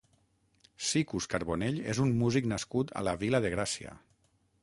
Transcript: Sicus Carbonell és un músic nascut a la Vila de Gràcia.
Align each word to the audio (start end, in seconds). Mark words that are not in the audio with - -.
Sicus 0.91 1.27
Carbonell 1.33 1.77
és 1.93 2.01
un 2.07 2.15
músic 2.23 2.49
nascut 2.53 2.97
a 3.01 3.05
la 3.09 3.15
Vila 3.25 3.45
de 3.47 3.55
Gràcia. 3.57 3.93